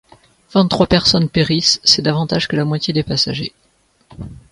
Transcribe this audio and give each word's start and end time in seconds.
Vingt-trois 0.51 0.87
personnes 0.87 1.29
périssent, 1.29 1.79
c'est 1.83 2.01
davantage 2.01 2.47
que 2.47 2.55
la 2.55 2.65
moitié 2.65 2.91
des 2.91 3.03
passagers. 3.03 3.53